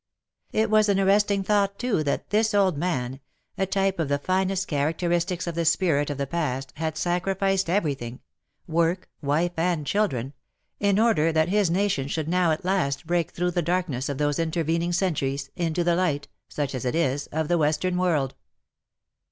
It 0.51 0.71
was 0.71 0.89
an 0.89 0.99
arresting 0.99 1.43
thought 1.43 1.77
too, 1.77 2.01
that 2.05 2.31
this 2.31 2.55
old 2.55 2.75
man— 2.75 3.19
a 3.59 3.67
type 3.67 3.99
of 3.99 4.07
the 4.07 4.17
finest 4.17 4.67
characteristics 4.67 5.45
of 5.45 5.53
the 5.53 5.63
spirit 5.63 6.09
of 6.09 6.17
the 6.17 6.25
Past, 6.25 6.73
had 6.77 6.97
sacrificed 6.97 7.69
everything— 7.69 8.19
work, 8.67 9.09
wife, 9.21 9.51
children— 9.85 10.33
in 10.89 10.97
order 10.97 11.31
that 11.31 11.49
his 11.49 11.69
nation 11.69 12.07
should 12.07 12.27
now 12.27 12.49
at 12.49 12.65
last 12.65 13.05
break 13.05 13.29
through 13.29 13.51
the 13.51 13.61
darkness 13.61 14.09
of 14.09 14.17
those 14.17 14.39
WAR 14.39 14.43
AND 14.45 14.55
WOMEN 14.55 14.63
31 14.63 14.63
intervening 14.75 14.91
centuries, 14.91 15.49
into 15.55 15.83
the 15.83 15.95
light— 15.95 16.27
such 16.49 16.73
as 16.73 16.83
it 16.83 16.95
is— 16.95 17.27
of 17.27 17.47
the 17.47 17.59
Western 17.59 17.95
world. 17.95 18.33